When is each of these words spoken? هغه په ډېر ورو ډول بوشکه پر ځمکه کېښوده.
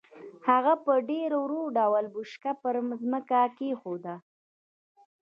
هغه 0.47 0.73
په 0.85 0.93
ډېر 1.09 1.31
ورو 1.43 1.61
ډول 1.77 2.05
بوشکه 2.13 2.51
پر 2.61 2.75
ځمکه 3.01 3.41
کېښوده. 3.57 4.15